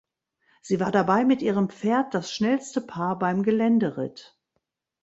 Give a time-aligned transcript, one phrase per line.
[0.63, 4.35] Sie war dabei mit ihrem Pferd das schnellste Paar beim Geländeritt.